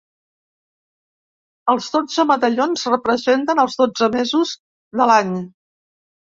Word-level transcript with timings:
Els 1.73 1.91
dotze 1.97 2.25
medallons 2.31 2.87
representen 2.95 3.63
els 3.67 3.79
dotze 3.85 4.11
mesos 4.19 4.59
de 5.03 5.11
l'any. 5.15 5.41